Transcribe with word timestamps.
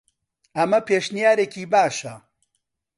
ئەمە 0.55 0.79
پێشنیارێکی 0.87 1.63
باشە. 1.73 2.15